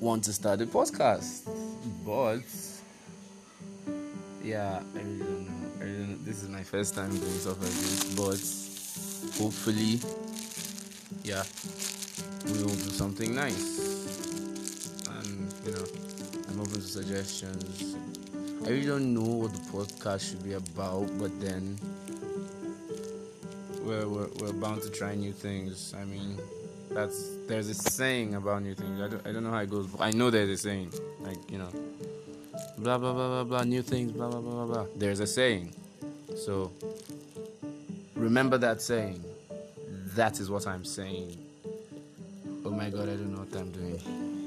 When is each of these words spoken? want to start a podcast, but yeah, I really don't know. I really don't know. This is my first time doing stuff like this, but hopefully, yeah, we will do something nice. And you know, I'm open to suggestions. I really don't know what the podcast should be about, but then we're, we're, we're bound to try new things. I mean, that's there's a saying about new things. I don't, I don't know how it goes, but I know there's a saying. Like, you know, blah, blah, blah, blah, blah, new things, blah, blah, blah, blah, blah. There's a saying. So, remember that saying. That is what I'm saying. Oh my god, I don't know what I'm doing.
want 0.00 0.24
to 0.24 0.32
start 0.32 0.60
a 0.60 0.66
podcast, 0.66 1.48
but 2.06 2.42
yeah, 4.42 4.82
I 4.94 4.98
really 4.98 5.18
don't 5.18 5.46
know. 5.46 5.70
I 5.80 5.84
really 5.84 5.98
don't 5.98 6.10
know. 6.10 6.16
This 6.24 6.42
is 6.42 6.48
my 6.48 6.62
first 6.62 6.94
time 6.94 7.10
doing 7.10 7.32
stuff 7.32 7.60
like 7.60 7.70
this, 7.70 8.04
but 8.14 9.42
hopefully, 9.42 10.00
yeah, 11.22 11.42
we 12.46 12.62
will 12.62 12.74
do 12.74 12.90
something 12.90 13.34
nice. 13.34 13.78
And 15.08 15.52
you 15.66 15.72
know, 15.72 15.84
I'm 16.48 16.60
open 16.60 16.74
to 16.74 16.80
suggestions. 16.82 17.96
I 18.64 18.68
really 18.68 18.86
don't 18.86 19.12
know 19.12 19.20
what 19.20 19.52
the 19.52 19.60
podcast 19.70 20.30
should 20.30 20.42
be 20.44 20.54
about, 20.54 21.10
but 21.18 21.38
then 21.40 21.78
we're, 23.82 24.08
we're, 24.08 24.28
we're 24.40 24.52
bound 24.52 24.82
to 24.82 24.90
try 24.90 25.14
new 25.14 25.32
things. 25.32 25.94
I 25.98 26.04
mean, 26.04 26.38
that's 26.90 27.30
there's 27.46 27.68
a 27.68 27.74
saying 27.74 28.34
about 28.34 28.62
new 28.62 28.74
things. 28.74 29.00
I 29.00 29.08
don't, 29.08 29.26
I 29.26 29.32
don't 29.32 29.44
know 29.44 29.50
how 29.50 29.58
it 29.58 29.70
goes, 29.70 29.86
but 29.86 30.00
I 30.00 30.10
know 30.10 30.30
there's 30.30 30.50
a 30.50 30.56
saying. 30.56 30.92
Like, 31.20 31.38
you 31.50 31.58
know, 31.58 31.68
blah, 32.78 32.98
blah, 32.98 33.12
blah, 33.12 33.28
blah, 33.28 33.44
blah, 33.44 33.62
new 33.64 33.82
things, 33.82 34.12
blah, 34.12 34.28
blah, 34.28 34.40
blah, 34.40 34.52
blah, 34.52 34.66
blah. 34.66 34.86
There's 34.96 35.20
a 35.20 35.26
saying. 35.26 35.74
So, 36.36 36.70
remember 38.14 38.58
that 38.58 38.82
saying. 38.82 39.24
That 40.14 40.38
is 40.38 40.48
what 40.48 40.66
I'm 40.68 40.84
saying. 40.84 41.36
Oh 42.64 42.70
my 42.70 42.88
god, 42.88 43.08
I 43.08 43.16
don't 43.16 43.32
know 43.32 43.40
what 43.40 43.60
I'm 43.60 43.72
doing. 43.72 44.43